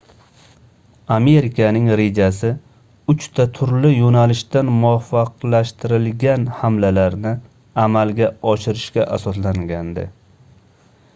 amerikaning 1.15 1.89
rejasi 1.99 2.49
uchta 3.13 3.43
turli 3.59 3.91
yoʻnalishdan 3.97 4.71
muvofiqlashtirilgan 4.77 6.47
hamlalarni 6.61 7.33
amalga 7.85 8.31
oshirishga 8.53 9.05
asoslangandi 9.19 10.07